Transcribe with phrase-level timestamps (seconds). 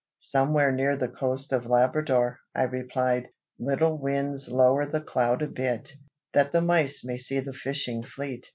[0.17, 3.27] "Somewhere near the coast of Labrador," I replied.
[3.59, 5.93] "Little Winds, lower the cloud a bit,
[6.33, 8.47] that the mice may see the fishing fleet.